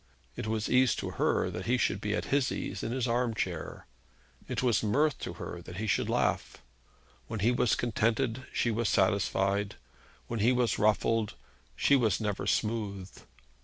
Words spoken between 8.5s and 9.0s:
she was